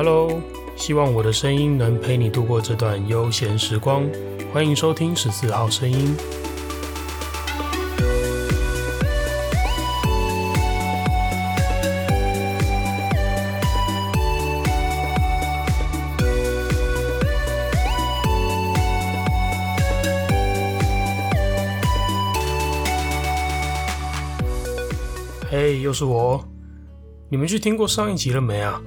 [0.00, 0.40] Hello，
[0.76, 4.08] 希望我的声音能陪你度过这段悠闲时光。
[4.52, 6.16] 欢迎收听十四号声音。
[25.50, 26.40] 嘿又是我。
[27.28, 28.80] 你们去听过上一集了没啊？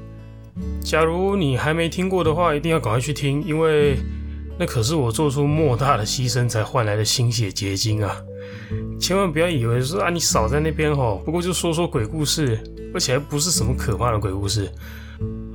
[0.92, 3.96] 假如你还没听过的话，一定要赶快去听，因为
[4.60, 8.14] 那可是我做出莫大的牺牲才换来的心血结晶啊！
[9.00, 12.60] 千万不要以为是啊，你少在那边吼，不过就说说鬼故事，
[12.94, 14.70] 而且还不是什么可怕的鬼故事，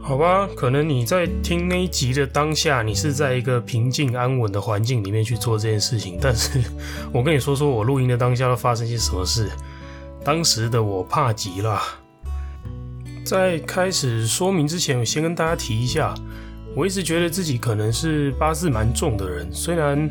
[0.00, 0.48] 好吧？
[0.56, 6.58] 可能你在听那一集的当下，你是在一个平静安稳的环境里面去做这件事情，但是
[7.12, 9.50] 我跟你说说我录音的当下都发生些什么事，
[10.24, 11.78] 当时的我怕极了。
[13.26, 16.14] 在开始说明之前，我先跟大家提一下，
[16.76, 19.52] 我一直觉得自己可能是八字蛮重的人。
[19.52, 20.08] 虽然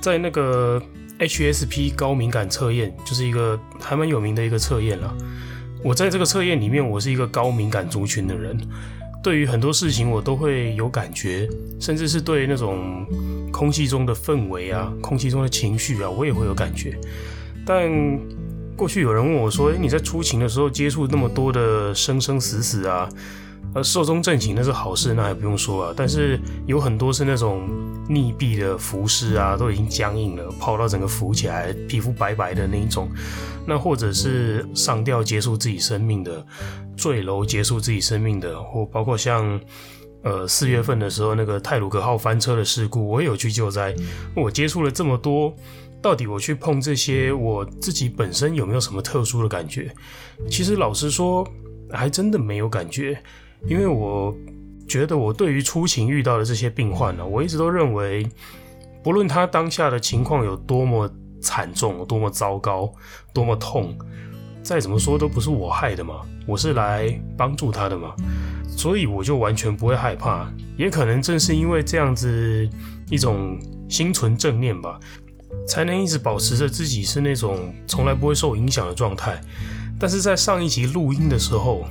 [0.00, 0.80] 在那个
[1.18, 5.14] HSP 高敏感测验，就是一个还蛮有名的一个测验了。
[5.84, 8.58] 我在这个测验里面，我是一个高敏感族群的人，
[9.22, 11.46] 对于很多事情我都会有感觉，
[11.78, 13.06] 甚至是对那种
[13.52, 16.98] 空气中的氛围啊、空气中的情绪啊，我也会有感觉，
[17.66, 17.92] 但。
[18.76, 23.08] 过去有人问我说：“诶，你在出勤的时候接触那么多的生生死死啊，
[23.72, 25.94] 呃，寿终正寝那是好事，那还不用说啊。
[25.96, 27.68] 但是有很多是那种
[28.08, 33.08] 溺毙的浮尸啊，都已经僵硬了，泡到整个浮起来，皮肤白白的那一种。
[33.66, 36.44] 那或者是上吊结束自己生命的，
[36.96, 39.58] 坠楼结束自己生命的，或包括像
[40.22, 43.94] 呃四月份的时候那个泰鲁克号翻车的事故，我也有去救灾。
[44.34, 45.54] 我接触了这么多。”
[46.04, 49.90] 到底我去碰这些，我自己本身有没有什么特殊的感觉？
[50.50, 51.48] 其实老实说，
[51.90, 53.18] 还真的没有感觉，
[53.66, 54.36] 因为我
[54.86, 58.28] 觉得我对于出勤遇到的这些病患呢，我一直都认为，
[59.02, 61.10] 不论他当下的情况有多么
[61.40, 62.92] 惨重、多么糟糕、
[63.32, 63.96] 多么痛，
[64.62, 68.14] 再怎么说都不是我害的嘛，我是来帮助他的嘛，
[68.68, 70.52] 所以我就完全不会害怕。
[70.76, 72.68] 也可能正是因为这样子
[73.08, 75.00] 一种心存正念吧。
[75.66, 79.40] 才能一直保持着自己是那种从来不会受影响的状态，
[79.98, 81.84] 但是在上一集录音的时候，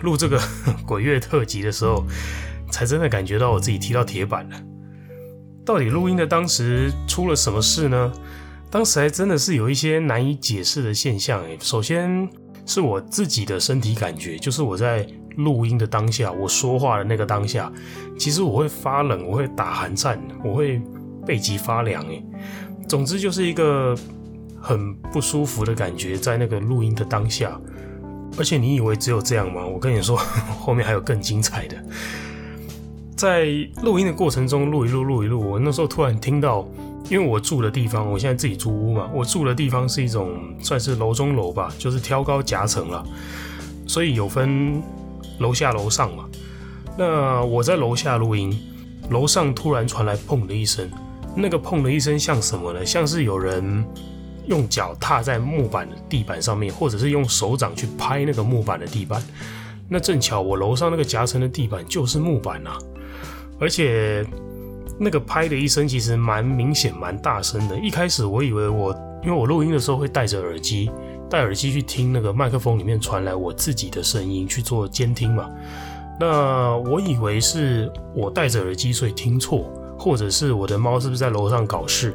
[0.00, 0.40] 录这个
[0.86, 2.04] 鬼月特辑的时候，
[2.70, 4.60] 才真的感觉到我自己踢到铁板了。
[5.64, 8.12] 到底录音的当时出了什么事呢？
[8.70, 11.42] 当时还真的是有一些难以解释的现象。
[11.44, 12.28] 诶，首先
[12.66, 17.72] 是我自己的身体感觉，就是我在录音的当下，我说话的那个当下，
[18.18, 20.80] 其实我会发冷，我会打寒战，我会
[21.24, 22.02] 背脊发凉。
[22.08, 22.24] 诶。
[22.88, 23.96] 总之就是一个
[24.60, 27.60] 很不舒服的感觉，在那个录音的当下，
[28.38, 29.66] 而且你以为只有这样吗？
[29.66, 30.16] 我跟你说，
[30.60, 31.76] 后面还有更精彩的。
[33.16, 33.46] 在
[33.82, 36.68] 录音的过程中，录一录，录一录，我那时候突然听到，
[37.08, 43.02] 因为我住的地方，我现在自己租屋嘛，我住的地方是一种算是楼中楼吧，就是挑高夹层了，
[43.86, 44.82] 所以有分
[45.38, 46.26] 楼下楼上嘛。
[46.98, 48.54] 那我在楼下录音，
[49.10, 50.90] 楼上突然传来砰的一声。
[51.36, 52.84] 那个砰的一声像什么呢？
[52.84, 53.84] 像是有人
[54.46, 59.22] 用脚踏在木板的地板上面，或者是用手掌去拍那个木板的地板。
[59.88, 62.78] 那正巧我楼上那个夹层的地板就是木板啊，
[63.60, 64.26] 而且
[64.98, 67.78] 那个拍的一声其实蛮明显、蛮大声的。
[67.78, 68.92] 一开始我以为我，
[69.22, 70.90] 因为我录音的时候会戴着耳机，
[71.28, 75.50] 戴耳机去听那个麦克风里面传来我自己的声音去做监听嘛。
[76.18, 79.70] 那我以为是我戴着耳机所以听错。
[80.06, 82.14] 或者是我的猫是不是在楼上搞事？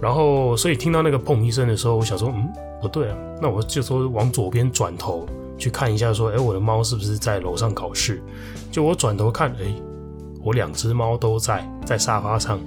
[0.00, 2.48] 然后，所以听到那个砰一声的时候，我想说，嗯，
[2.80, 5.26] 不对啊，那我就说往左边转头
[5.58, 8.22] 去看一下，说，哎，我的猫是不是在楼上搞事？
[8.70, 9.74] 就我转头看，哎，
[10.44, 12.60] 我两只猫都在在沙发上，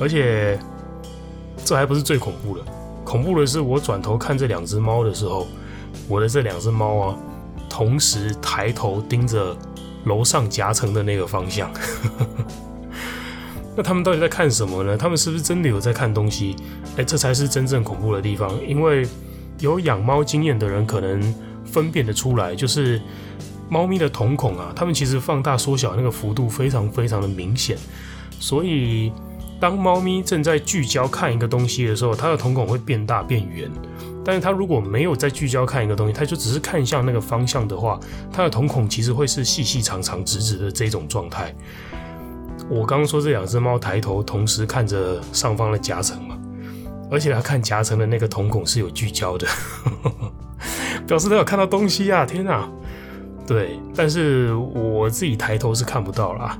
[0.00, 0.56] 而且
[1.64, 2.62] 这还不是最恐怖的，
[3.04, 5.48] 恐怖的是我转头看这两只猫的时候，
[6.06, 7.16] 我的这两只猫啊，
[7.68, 9.56] 同时抬头盯着
[10.04, 11.68] 楼上夹层的那个方向。
[13.76, 14.96] 那他们到底在看什么呢？
[14.96, 16.56] 他们是不是真的有在看东西？
[16.96, 18.52] 哎，这才是真正恐怖的地方。
[18.66, 19.06] 因为
[19.60, 21.34] 有养猫经验的人可能
[21.64, 23.00] 分辨得出来，就是
[23.68, 27.78] 猫咪的瞳孔啊，它们其实放大缩小那个幅度非常非常的明显。
[28.40, 29.12] 所以
[29.60, 33.70] 当猫咪正在聚焦看一个东西的时候，它的瞳孔会变大变圆。
[34.22, 37.98] 但是它如果没有在聚焦看一个东西，它就只是看向那个方向的话，
[38.32, 41.54] 它的瞳孔其实会是细细长长直直的这种状态。
[42.70, 46.38] 我刚刚说这两只猫抬头同时看着上方的夹层嘛，
[47.10, 49.46] 而且它看夹层的那个瞳孔是有聚焦的，
[51.06, 52.24] 表示它有看到东西啊！
[52.24, 52.70] 天哪，
[53.44, 56.56] 对，但是我自己抬头是看不到啦。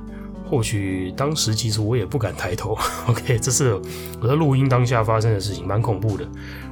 [0.49, 2.77] 或许当时其实我也不敢抬头。
[3.07, 3.73] OK，这是
[4.21, 6.27] 我在录音当下发生的事情，蛮恐怖的。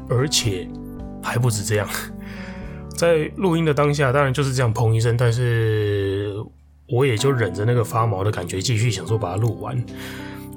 [0.09, 0.68] 而且
[1.24, 1.88] 还不止这样，
[2.97, 6.19] 在录音的当下，当然就是这样砰一声，但是
[6.91, 9.83] 我也就忍着那个发毛的感觉，继续想说把它录完。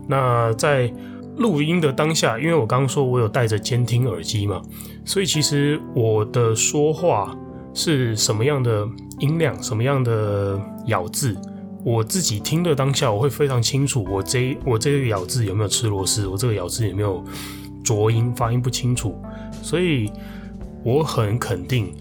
[0.06, 0.93] 那在
[1.37, 4.61] 录音的当下，因为我刚刚说我有戴着监听耳机嘛，
[5.05, 7.37] 所以其实我的说话
[7.73, 8.87] 是什么样的
[9.20, 11.37] 音量，什么样的咬字。
[11.84, 17.25] 我自己听的当下，我会非常清楚，我这我这个咬字有没有吃螺丝，我这个咬字有没有
[17.82, 19.20] 浊音，发音不清楚，
[19.62, 20.08] 所以
[20.85, 21.93] 我很肯定，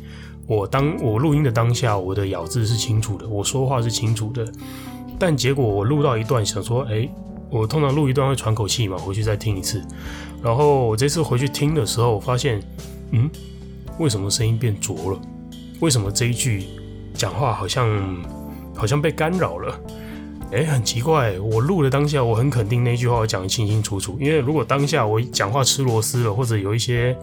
[0.52, 4.46] 我当我录音的当下，我的咬字是清楚的，我说话是清楚的。
[5.18, 7.08] 但结果我录到一段，想说，哎，
[7.50, 9.82] 我通常录一段会喘口气嘛，回去再听一次。
[10.44, 12.62] 然后我这次回去听的时候，发现，
[13.12, 13.30] 嗯，
[13.98, 15.22] 为什么声音变浊了？
[15.80, 16.66] 为什么这一句
[17.14, 17.88] 讲话好像？
[18.76, 19.80] 好像被干扰了，
[20.52, 21.40] 诶，很奇怪。
[21.40, 24.18] 我录的当下，我很肯定那句话我讲的清清楚楚。
[24.20, 27.16] 因为如果当下我讲话吃螺丝了，或者有一些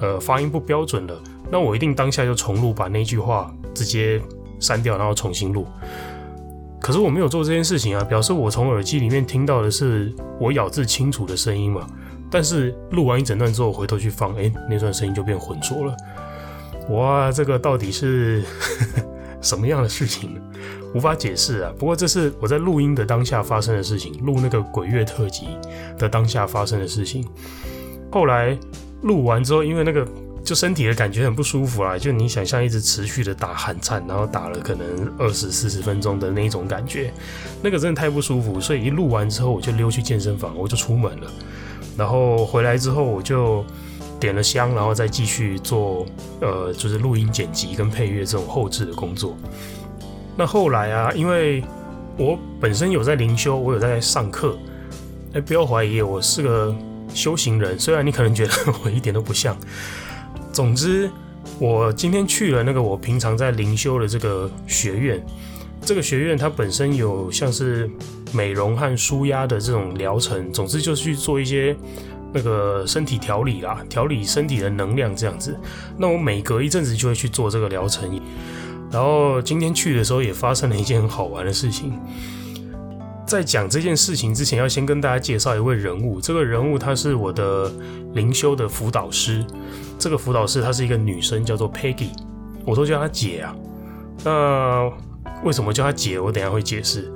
[0.00, 1.20] 呃发音不标准了，
[1.52, 4.18] 那我一定当下就重录，把那句话直接
[4.58, 5.66] 删掉，然后重新录。
[6.80, 10.10] 可是我没有做这件事情啊，表示我从耳机里面听到的是
[10.40, 11.86] 我咬字清楚的声音嘛。
[12.30, 15.94] 但是录完一整段之后，回头去放，诶，那段声音就变浑浊了。
[16.88, 18.42] 哇，这个到底是
[19.42, 20.40] 什么样的事情呢？
[20.94, 25.46] 无法解释啊，不过这是我在录音的当下发生的事情，录那个鬼月特辑
[25.98, 27.22] 的当下发生的事情。
[28.10, 28.58] 后来
[29.02, 30.06] 录完之后，因为那个
[30.44, 34.86] 就身体的感觉很不舒服啊，就你想象一直持续的打寒颤，然后打了可能
[35.16, 37.12] 二十四十分钟的那种感觉，
[37.62, 41.30] 那个真的太不舒服，所以一录完之后我就溜去健身房，我就出门了。
[41.96, 43.64] 然后回来之后我就
[44.18, 46.04] 点了香，然后再继续做
[46.40, 49.36] 呃，就是录音剪辑跟配乐这种后置的工作。
[50.36, 51.62] 那后来啊，因为
[52.16, 54.58] 我本身有在灵修，我有在上课，
[55.34, 56.74] 哎，不要怀疑我是个
[57.14, 58.52] 修行人， 虽然你可能觉得
[58.82, 59.56] 我一点都不像。
[60.52, 61.10] 总之，
[61.58, 65.24] 我今天去了那个我平常在灵修的这个学院，
[65.80, 67.90] 这个学院它本身有像是
[68.32, 71.74] 美容和舒压的这种疗程，总之就是去做一些
[72.34, 75.58] 那个身体调理啦，调理身体的能量这样子。
[75.96, 78.20] 那我每隔一阵子就会去做这个疗程。
[78.90, 81.98] 然后今天去的时候也发生了一件很好玩的事情。
[83.32, 86.20] 在讲这件事情之前，要先跟大家介绍一位人物。
[86.20, 87.72] 这个人物她是我的
[88.12, 89.42] 灵修的辅导师。
[89.98, 92.10] 这个辅导师她是一个女生，叫做 Peggy，
[92.66, 93.56] 我都叫她姐啊。
[94.22, 94.92] 那
[95.44, 96.20] 为什么叫她姐？
[96.20, 97.10] 我等下会解释。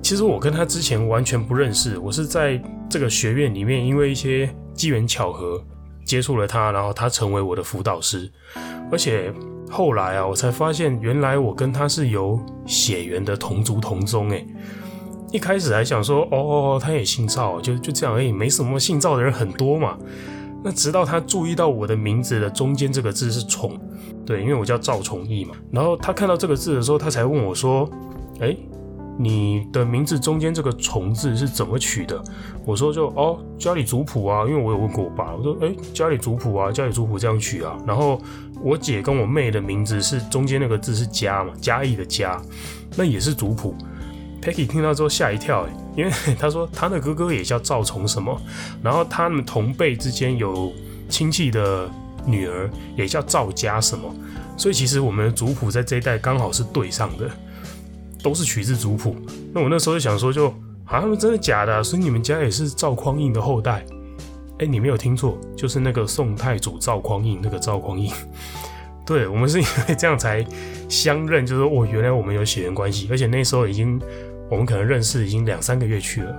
[0.00, 5.60] 其实我跟她之前完全不认识，我是在这个学院里面，因为一些机缘巧合
[6.04, 8.30] 接触了她，然后她成为我的辅导师，
[8.92, 9.34] 而且。
[9.72, 12.36] 后来啊，我才发现原来我跟她是有
[12.66, 14.44] 血缘的同族同宗诶。
[15.32, 19.96] 一开始还想说，哦，哦他也姓赵，就就这样而已，没什么姓赵的人很多嘛。
[20.62, 23.78] 那直到他注意到我的名字的中间这个字是“崇”，
[24.26, 25.54] 对，因为我叫赵崇义嘛。
[25.70, 27.88] 然后他看到这个字的时候，他才问我说
[28.40, 28.56] ：“诶。
[29.22, 32.18] 你的名字中间这个“崇”字是怎么取的？
[32.64, 37.76] 我说就哦，家里族谱啊，因为我有问过我爸，我说诶，家里族谱啊，家里族谱这样取啊。
[37.86, 38.18] 然后
[38.62, 42.40] 我姐跟我妹的名字是中间那个字是“家”嘛，嘉义的“嘉”，
[42.96, 43.74] 那也是族谱。
[44.42, 45.66] Peggy 听到之后吓一跳，
[45.96, 48.40] 因为 他说他的哥哥也叫赵崇什么，
[48.82, 50.72] 然后他们同辈之间有
[51.08, 51.88] 亲戚的
[52.24, 54.14] 女儿也叫赵家什么，
[54.56, 57.30] 所以其实我们的族谱在这一代刚好是对上的。
[58.22, 59.16] 都是取自族谱，
[59.50, 60.54] 那我那时候就想说就，就
[60.84, 61.82] 啊，真的假的？
[61.82, 63.82] 所以你们家也是赵匡胤的后代？
[64.58, 68.12] 哎，你没有听错，就是那个宋太祖赵匡胤，那个赵匡胤。
[69.06, 70.44] 对，我们是因为这样才
[70.86, 73.98] 相认，就是说哦，原来我们有血缘关系，而且那时候已经
[74.50, 76.38] 我们可能认识已经两三个月去了。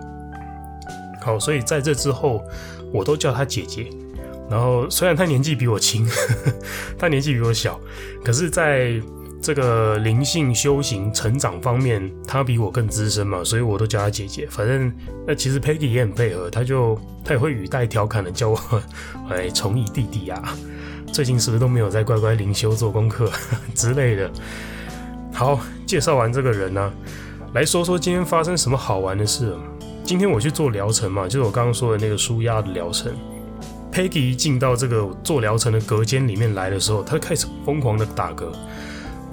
[1.22, 2.44] 好，所以在这之后，
[2.91, 3.88] 我都叫她姐姐。
[4.50, 6.06] 然后虽然她年纪比我轻，
[7.00, 7.80] 她年纪比我小，
[8.24, 9.00] 可是，在
[9.41, 14.46] 这个灵性修行成长方面，她比我更资深嘛，所以我都叫她姐姐。
[14.50, 14.91] 反正
[15.25, 18.60] 那其实 Peggy 也很配合，她就她也会语带调侃的叫我，
[19.30, 20.53] 哎，崇义弟弟啊，
[21.13, 23.32] 最近是不是都没有在乖乖灵修做功课
[23.74, 24.30] 之类的？
[25.34, 26.91] 好，介绍完这个人呢、
[27.53, 29.53] 来说说今天发生什么好玩的事。
[30.05, 33.13] 今天我去做疗程嘛，就是我刚刚说的那个舒压的疗程。
[33.91, 38.46] Peggy 一进到这个做疗程的隔间里面来的时候，他开始疯狂的打嗝。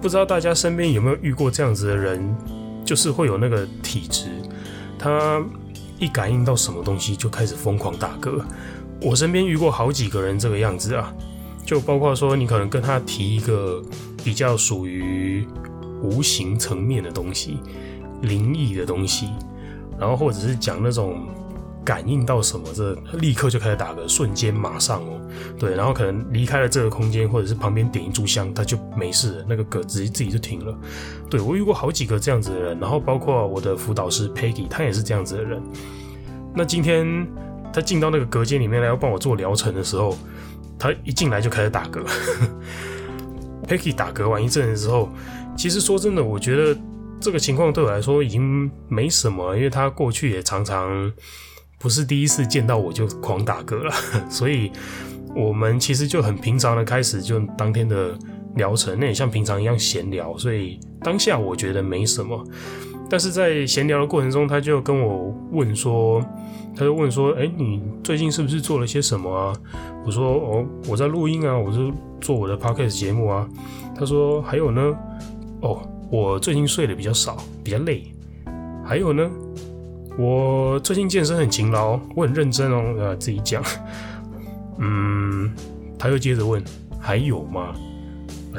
[0.03, 2.37] 不知道大家身边有没有遇过这样子的人，
[2.85, 4.27] 就是会有那个体质，
[4.99, 5.41] 他
[6.01, 8.43] 一感应到什么东西就开始疯狂打嗝。
[9.01, 11.15] 我身边遇过好几个人这个样子啊，
[11.65, 13.81] 就包括说你可能跟他提一个
[14.25, 15.47] 比较属于
[16.03, 17.59] 无形层面的东西、
[18.23, 19.29] 灵异的东西，
[19.99, 21.27] 然后或者是讲那种
[21.85, 25.21] 感应到什么，这立刻就开始打嗝，瞬间马上哦，
[25.59, 30.77] 对，然后可能离开了这个空间，或者是旁边点一炷香，他就没事了，那个嗝自己自己就停了。
[31.31, 35.63] 对，我遇过好几个这样子的人，然后包括我的辅导师 Peggy，他也是这样子的人。
[36.55, 37.27] 那今天
[37.73, 40.17] 他进到那个隔间里面来要帮我做疗程的时候，
[40.79, 42.03] 他一进来就开始打嗝。
[43.67, 45.09] Peggy 打嗝完一阵子之后，
[45.57, 46.81] 其实说真的，我觉得
[47.21, 51.13] 这个情况对我来说已经没什么，因为他过去也常常
[51.79, 53.93] 不是第一次见到我就狂打嗝了，
[54.31, 54.71] 所以
[55.35, 58.17] 我们其实就很平常的开始就当天的
[58.57, 62.43] 疗程，那也像平常一样闲聊，所以当下我觉得没什么。
[63.11, 66.23] 但是在闲聊的过程中，他就跟我问说，
[66.77, 69.53] 他就问说，哎，你最近是不是做了些什么啊？
[70.05, 73.49] 我说，哦，我在录音啊，我是做我的 podcast 节目啊。
[73.97, 74.95] 他说，还有呢，
[75.63, 78.05] 哦，我最近睡得比较少，比较累。
[78.85, 79.29] 还有呢，
[80.17, 83.63] 我最近健身很勤劳，我很认真哦，呃，自己讲。
[84.79, 85.53] 嗯，
[85.99, 86.63] 他又接着问，
[86.99, 87.75] 还有吗？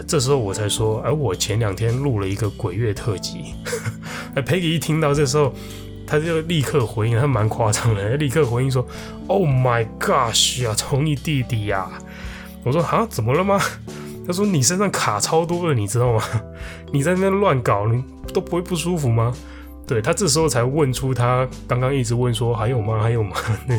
[0.08, 3.56] 这时候我才说，而我前两天录了一个鬼月特辑。
[4.36, 5.52] 哎，Peggy 一听到这时候，
[6.06, 8.86] 他就立刻回应，他蛮夸张的，立刻回应说
[9.28, 11.90] ：“Oh my gosh 啊，从你弟弟呀、！”
[12.64, 13.60] 我说：“啊，怎么了吗？”
[14.30, 16.24] 他说：“你身上卡超多了，你知道吗？
[16.94, 19.34] 你在那边乱搞，你都不会不舒服吗？”
[19.88, 23.02] 对，他这时候才问出他刚刚一直问说：“还有吗？
[23.02, 23.76] 还有吗？” 那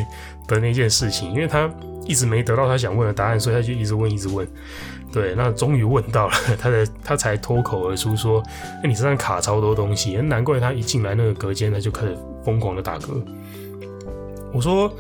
[0.49, 1.71] 的那件事情，因为他
[2.05, 4.45] 一直没得到他想问的答案，所以他就一直问，一直问。
[5.13, 8.43] 对，那终于问到了， 他的他才脱口而出说
[8.83, 13.23] ：“那，你身上卡超多东西，难怪他一进来那个隔间，他就开始疯狂的打嗝。”
[14.53, 14.93] 我说：“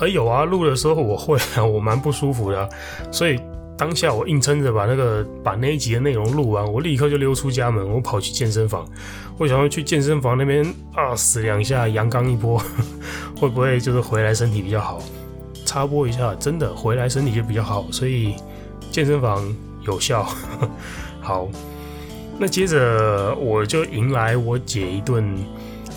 [0.00, 2.66] 哎，有啊，录的时候我会啊，我蛮不舒服的，
[3.12, 3.38] 所以
[3.76, 8.86] 当下我硬撑着把那个把那一集的内容录完，我立刻就溜出家门，我跑去健身房，
[9.38, 10.64] 我想要去健身房那边
[10.94, 12.62] 啊死两下，阳刚一波，
[13.38, 15.02] 会不会就是回来身体比较好？
[15.64, 18.34] 插播一下，真的回来身体就比较好，所以。”
[18.94, 19.42] 健身房
[19.82, 20.24] 有效，
[21.20, 21.48] 好，
[22.38, 25.36] 那接着我就迎来我姐一顿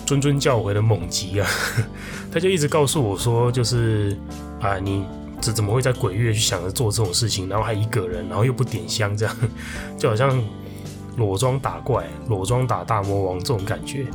[0.04, 1.48] 谆谆教诲的猛击啊！
[2.32, 4.18] 她就一直告诉我说，就是
[4.60, 5.04] 啊，你
[5.40, 9.36] 这怎么会在鬼月去想着做这种事情，然后还一个人，然后又不点香，这样
[9.96, 10.42] 就好像
[11.16, 14.06] 裸装打怪、裸装打大魔王这种感觉。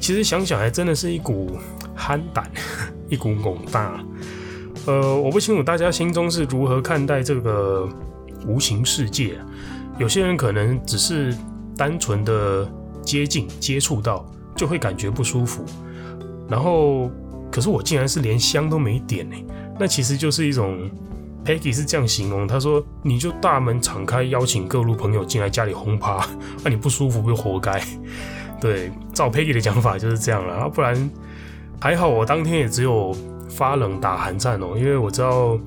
[0.00, 1.58] 其实想想，还真的是一股
[1.94, 2.50] 憨胆，
[3.08, 3.98] 一股猛大。
[4.86, 7.88] 呃，我不清楚大家心中是如何看待这个
[8.46, 9.38] 无形世界。
[9.98, 11.34] 有些人可能只是
[11.76, 12.70] 单纯的
[13.02, 15.64] 接近、接触到，就会感觉不舒服。
[16.48, 17.10] 然后，
[17.50, 19.36] 可是我竟然是连香都没点呢。
[19.78, 20.90] 那其实就是一种
[21.44, 26.26] ，Peggy 是这样形容，他说：“你就大门敞开，邀请各路朋友进来家里轰趴，
[26.62, 27.82] 那 你不舒服不就活该？”
[28.60, 30.68] 对，照 Peggy 的讲法就是这样了。
[30.68, 31.10] 不然
[31.80, 33.16] 还好，我当天也只有。
[33.48, 35.58] 发冷打寒战哦，因为我知道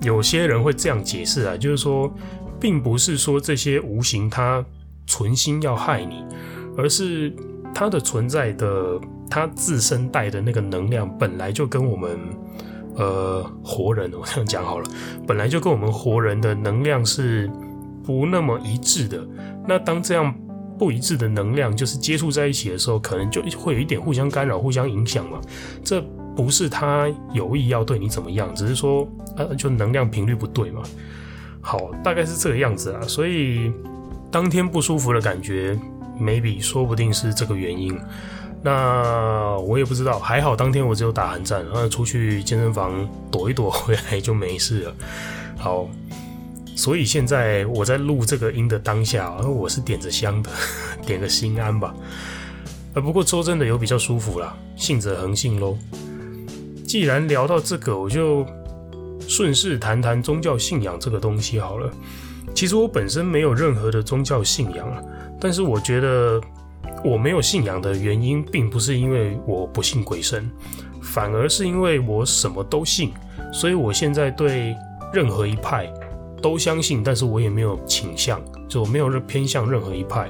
[0.00, 2.12] 有些人会这样解释啊，就是说，
[2.58, 4.64] 并不是说这些无形它
[5.06, 6.24] 存心要害你，
[6.76, 7.32] 而是
[7.74, 8.98] 它的存在的
[9.30, 12.18] 它自身带的那个能量本来就跟我们
[12.96, 14.86] 呃活人， 我这样讲好了，
[15.26, 17.50] 本来就跟我们活人的能量是
[18.04, 19.26] 不那么一致的。
[19.68, 20.34] 那当这样
[20.78, 25.40] 不一致的能量就是接触在一起的时候，可能就会有一点互相干扰、互相影响嘛。
[25.82, 26.02] 这
[26.36, 30.82] 不是他有意要对你怎么样，只是说，呃，就能量频率不对嘛。
[31.60, 33.00] 好，大概是这个样子啊。
[33.02, 33.72] 所以
[34.30, 35.76] 当天不舒服的感觉
[36.20, 37.98] ，maybe 说不定是这个原因。
[38.66, 44.94] 那我也不知道，还好当天我只有打寒战，然后出去健身房躲一躲，回来就没事了。
[45.56, 45.88] 好，
[46.74, 50.50] 所以现在我在录这个音的当下，我是点着香的，
[51.06, 51.94] 点个心安吧。
[52.94, 55.78] 呃，不过说真的，有比较舒服啦，信者恒信喽。
[56.84, 58.44] 既然聊到这个，我就
[59.28, 61.88] 顺势谈谈宗教信仰这个东西好了。
[62.52, 65.00] 其实我本身没有任何的宗教信仰啊，
[65.40, 66.40] 但是我觉得
[67.04, 70.50] 我没有信仰的原因，并不是因为我不信鬼神，
[71.00, 73.12] 反而是因为我什么都信。
[73.52, 74.76] 所以我现在对
[75.12, 75.92] 任何一派
[76.42, 80.28] 都相信，但是我也没有倾向，就我没有偏向任何一派，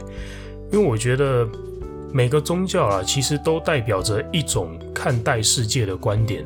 [0.72, 1.48] 因为我觉得。
[2.12, 6.42] 每个宗教啊，其实都代表着一种看待世界的观点。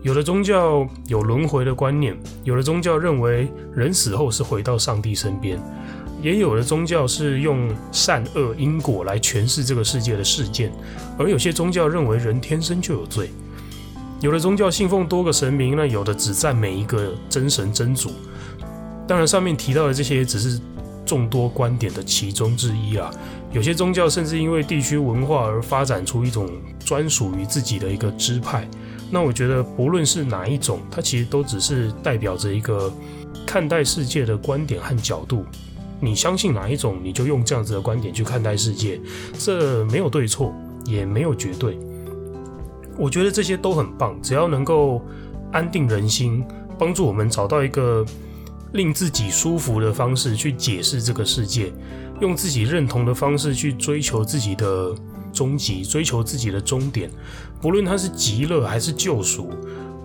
[0.00, 5.60] 有的宗教有轮回的观念，有的宗教认为人死后是回到上帝身边，
[6.26, 10.72] 也有的宗教是用善恶因果来诠释这个世界的事件，
[11.16, 13.30] 而有些宗教认为人天生就有罪。
[14.20, 18.10] 有的宗教信奉多个神明，那有的只赞美一个真神真主。
[19.06, 20.60] 当然，上面提到的这些只是
[21.04, 23.08] 众多观点的其中之一啊。
[23.52, 26.50] 有些宗教甚至因为地区文化而发展出一种
[26.84, 28.68] 专属于自己的一个支派。
[29.12, 32.92] 那我觉得，不论是哪一种，它其实都只是代表着一个
[33.46, 35.44] 看待世界的观点和角度。
[36.00, 39.00] 你相信哪一种，你就用这样子的观点去看待世界，
[39.38, 41.78] 这没有对错，也没有绝对。
[42.98, 45.02] 我觉得这些都很棒，只要能够
[45.52, 46.44] 安定人心，
[46.78, 48.04] 帮助我们找到一个
[48.72, 51.72] 令自己舒服的方式去解释这个世界，
[52.20, 54.94] 用自己认同的方式去追求自己的
[55.32, 57.10] 终极，追求自己的终点，
[57.60, 59.50] 不论它是极乐还是救赎，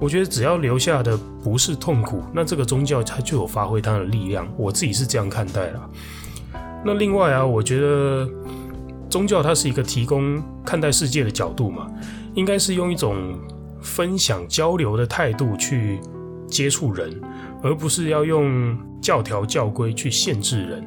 [0.01, 4.51] 我觉得只要留下的不是痛苦，那这个宗教它就有发挥它的力量。
[4.57, 5.89] 我自己是这样看待啦。
[6.83, 8.27] 那另外啊，我觉得
[9.07, 11.87] 宗教它是一个提供看待世界的角度嘛。
[12.33, 13.37] 应该是用一种
[13.81, 15.99] 分享交流的态度去
[16.47, 17.21] 接触人，
[17.61, 20.83] 而不是要用教条教规去限制人。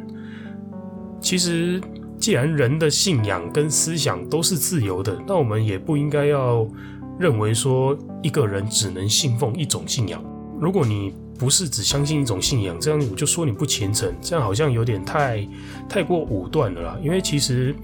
[1.20, 1.80] 其实，
[2.18, 6.66] 既然人的信仰跟思想都是自由的，那我们也不应该要
[7.18, 10.22] 认为说一个人只能信奉一种信仰。
[10.60, 15.48] 如果你不是只相信一种信仰，这样我就说你不虔诚，这样好像有点太
[15.88, 16.98] 太过武断了啦。
[17.02, 17.74] 因为其实。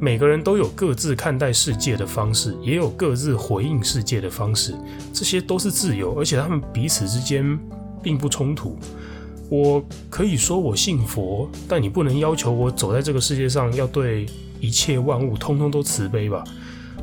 [0.00, 4.74] 每个人都有各自看待世界的方式，也有各自回应世界的方式，
[5.12, 7.56] 这些都是自由，而且他们彼此之间
[8.02, 8.76] 并不冲突。
[9.48, 14.26] 我可以说我信佛，但你不能要求我走在这个世界上要对
[14.58, 16.42] 一切万物通通都慈悲吧？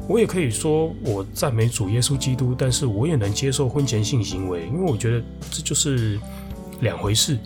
[0.09, 6.19] 我也可以说我赞美主耶稣基督，但是我也能接受婚前性行为，因为我觉得这就是
[6.81, 7.37] 两回事。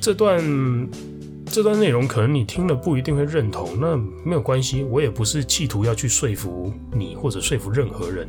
[0.00, 0.88] 这段。
[1.50, 8.28] 这段内容可能你听了不一定会认同，那没有关系，我也不是企图要去说服你或者说服任何人，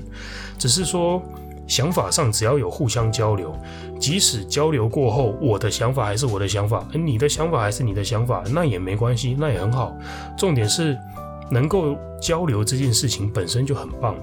[0.57, 1.21] 只是说
[1.67, 3.53] 想法上只要有互相交流，
[3.99, 9.93] 即使交流过后我的想法还是我的想法，你的想法还是你的想法，那也没关系，那也很好。
[10.37, 10.97] 重点是
[11.51, 14.15] 能够交流这件事情本身就很棒，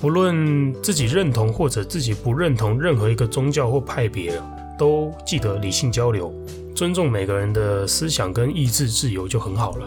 [0.00, 4.32] 不论自己认同或者自己不认同任何一个宗教或派别，
[4.78, 6.32] 都记得理性交流。
[6.74, 9.86] 尊重每个人的思想跟意志自由就很好了。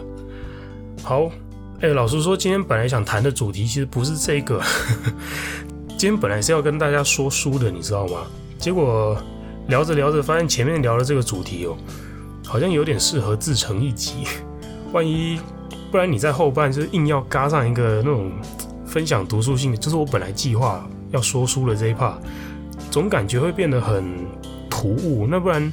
[1.02, 1.30] 好，
[1.80, 4.62] 哎、老实说，今天本来想谈的主题其实不是这个，
[5.88, 8.18] 今天本来是要跟大家说书的，你知道吗？
[8.56, 9.20] 结果
[9.68, 11.76] 聊着聊着，发现前面聊的这个主题哦，
[12.46, 14.24] 好像有点适合自成一集。
[14.92, 15.38] 万一
[15.96, 18.30] 不然你在后半就是硬要嘎上一个那种
[18.84, 22.16] 分享读书心得，就是我本来计划要说书的这一 part，
[22.90, 24.04] 总感觉会变得很
[24.68, 25.26] 突兀。
[25.26, 25.72] 那不然。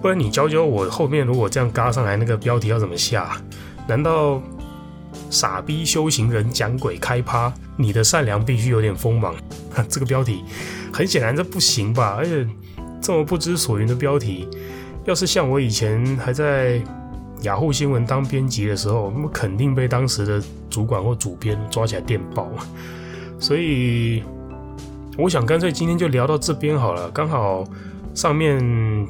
[0.00, 3.32] 不然你教教我后面如果这样嘎上来，那个标题要怎么下？
[3.88, 4.40] 难道
[5.28, 7.52] 傻逼修行人讲鬼开趴？
[7.76, 9.34] 你的善良必须有点锋芒。
[9.90, 10.44] 这个标题
[10.92, 12.14] 很显然这不行吧？
[12.16, 12.46] 而且
[13.02, 14.48] 这么不知所云的标题，
[15.04, 16.80] 要是像我以前还在
[17.42, 22.48] 雅虎新闻当编辑的时候，那么肯定被当时的主管或主编抓起来电爆。
[23.38, 24.22] 所以
[25.16, 27.64] 我想干脆今天就聊到这边好了，刚好
[28.14, 29.06] 上面。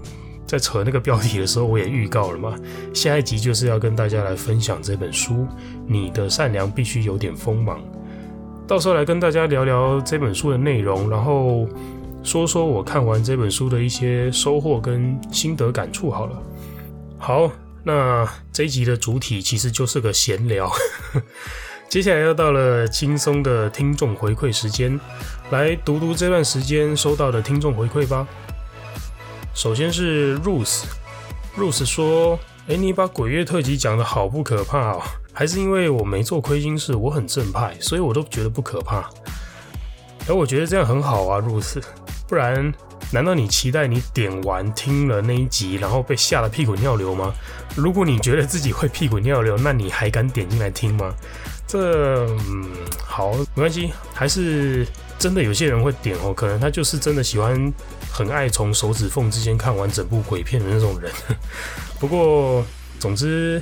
[0.49, 2.55] 在扯那个标题的时候，我也预告了嘛，
[2.95, 5.47] 下一集就是要跟大家来分享这本书。
[5.87, 7.79] 你的善良必须有点锋芒。
[8.67, 11.69] 到时候来跟大家聊聊这本书的内容，然后
[12.23, 16.11] 说说我看完这本书的一些收获跟心得感触。
[16.11, 16.43] 好了，
[17.19, 17.53] 好，
[17.89, 20.71] 那这一集的主体其实就是个闲聊。
[21.89, 25.01] 接下来又到了轻松的听众回馈时间，
[25.51, 28.29] 来读读这段时间收到的听众回馈吧。
[29.55, 39.09] 首先是 Ruth，Ruth 说：“哎，你把鬼月特辑讲得好不可怕哦，还是因为我没做亏心事，我很正派，所以我都觉得不可怕。
[40.29, 41.83] 而我觉得这样很好啊，Ruth，
[42.29, 42.71] 不然
[43.11, 47.35] 难道你期待你点完听了那一集，然后被吓得屁滚尿流吗？
[47.75, 51.15] 如果你觉得自己会屁滚尿流，那你还敢点进来听吗？
[51.67, 52.69] 这，嗯，
[53.05, 54.87] 好，没关系，还是。”
[55.19, 57.73] 真的有些人会点哦，可能他就是真的喜欢，
[58.09, 61.11] 很爱从手指缝之间看完整部鬼片的那种人。
[61.99, 62.65] 不过，
[63.01, 63.61] 总之，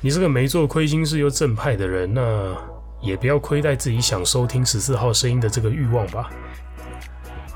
[0.00, 2.56] 你是个没做亏心事又正派的人，那
[3.02, 6.30] 也不要亏待自己想收听十四号声音的这个欲望吧。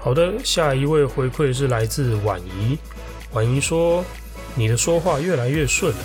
[0.09, 2.79] 好的，下一位回馈是来自婉仪，
[3.35, 4.03] 婉仪说
[4.57, 5.99] ：“你的说话越来越顺了，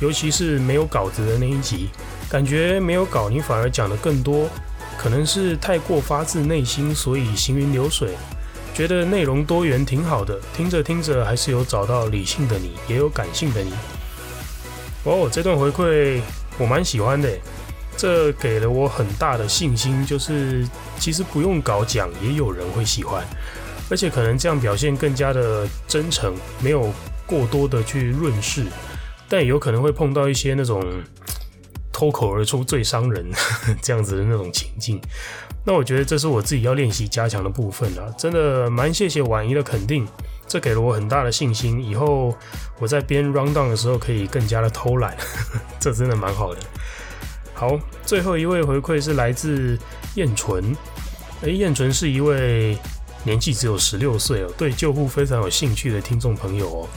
[0.00, 1.88] 尤其是没有稿子的那一集，
[2.28, 4.50] 感觉没有稿你反而讲得更多。”
[5.00, 8.10] 可能是太过发自内心，所以行云流水，
[8.74, 10.38] 觉得内容多元挺好的。
[10.54, 13.72] 听着听着，还是有找到理性的你，也有感性的你。
[15.04, 16.20] 哦，这段回馈
[16.58, 17.30] 我蛮喜欢的，
[17.98, 20.64] 这给了我很大的信心，就是
[21.00, 23.24] 其实不用搞讲，也有人会喜欢，
[23.90, 26.92] 而且可能这样表现更加的真诚，没有
[27.26, 28.64] 过多的去润饰，
[29.28, 30.80] 但也有可能会碰到一些那种
[31.92, 33.26] 脱口而出最伤人
[33.82, 35.00] 这样子的那种情境。
[35.66, 38.14] 那我觉得这是我自己要练习加强的部分了。
[38.16, 40.06] 真的蛮谢谢婉仪的肯定，
[40.46, 41.84] 这给了我很大的信心。
[41.84, 42.32] 以后
[42.78, 45.16] 我在编 rundown 的时候可以更加的偷懒，
[45.80, 46.60] 这真的蛮好的。
[47.58, 49.76] 好，最后一位回馈是来自
[50.14, 50.64] 燕纯。
[51.42, 52.78] 诶，燕纯是一位。
[53.24, 56.88] 年纪只有十六岁哦，对救护非常有兴趣的听众朋友哦，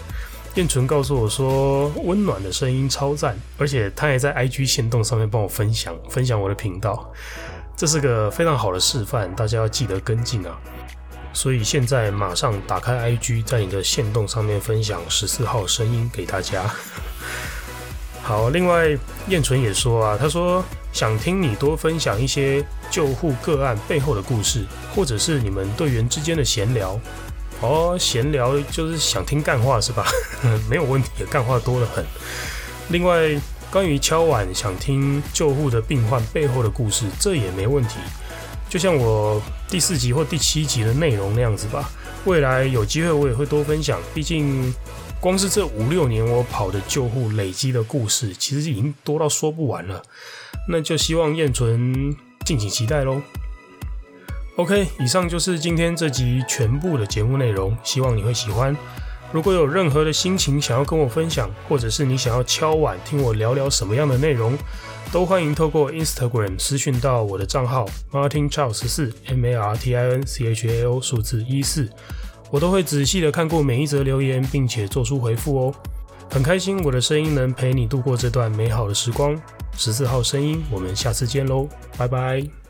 [0.53, 7.11] 燕纯告诉我说，温暖的声音超赞，而且他也在 IG 线动上面帮我分享分享我的频道，
[7.75, 10.55] 这是个非常好的示范，大家要记得跟进啊！
[11.33, 16.71] 所以现在马上打开 IG，在你的线动上面分享十四号声音给大家。
[18.23, 24.63] 好，另外燕纯也说啊，他说想听你多分享一些救护个案背后的故事，
[24.95, 26.99] 或者是你们队员之间的闲聊。
[27.61, 30.05] 哦，闲聊就是想听干话是吧？
[30.69, 32.05] 没有问题，干话多得很。
[32.89, 33.39] 另外，
[33.71, 37.99] 关于敲碗想听救护的病患背后的故事，这也没问题。
[38.69, 41.89] 就像我第四集或第七集的内容那样子吧。
[42.25, 44.73] 未来有机会我也会多分享，毕竟。
[45.21, 50.01] 光是这五六年我跑的救护累积的故事，其实已经多到说不完了。
[50.67, 53.21] 那就希望燕纯敬请期待喽。
[54.55, 58.75] OK，以上就是今天这集全部的节目内容，希望你会喜欢。
[59.31, 64.57] 如果有任何的心情想要跟我分享，或者是你想要敲碗听我聊聊什么样的内容，
[65.11, 70.99] 都欢迎透过 Instagram 私讯到我的账号 Martin Chao 十四 M A R T I N C H A O
[70.99, 71.87] 数字一四。
[72.51, 75.73] 我都会仔细的看过每一则留言，并且做出回复哦。
[76.29, 79.35] 很开心我的声音能陪你度过这段美好的时光。
[79.75, 82.60] 十四号声音，我们下次见喽，拜拜。